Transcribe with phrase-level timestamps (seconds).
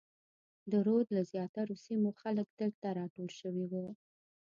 [0.71, 3.87] د رود له زیاترو سیمو خلک دلته راټول شوي وو.